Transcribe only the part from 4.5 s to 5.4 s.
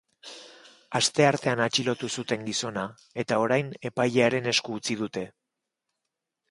esku utzi dute.